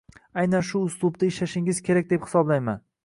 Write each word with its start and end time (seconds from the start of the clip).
aynan 0.43 0.63
shu 0.69 0.81
uslubda 0.87 1.29
ishlashingiz 1.31 1.83
kerak 1.91 2.09
deb 2.15 2.27
hisoblayman. 2.29 2.83